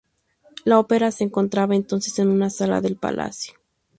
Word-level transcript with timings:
La 0.65 0.79
ópera 0.79 1.11
se 1.11 1.23
encontraba 1.25 1.75
entonces 1.75 2.17
en 2.17 2.29
una 2.29 2.49
sala 2.49 2.81
del 2.81 2.95
palacio. 2.95 3.53